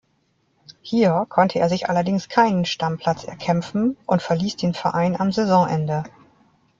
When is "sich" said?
1.69-1.87